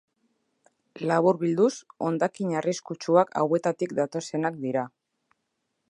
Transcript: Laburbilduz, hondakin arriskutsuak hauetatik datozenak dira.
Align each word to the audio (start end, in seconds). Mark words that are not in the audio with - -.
Laburbilduz, 1.11 1.69
hondakin 2.07 2.57
arriskutsuak 2.61 3.37
hauetatik 3.43 3.95
datozenak 4.01 4.59
dira. 4.65 4.89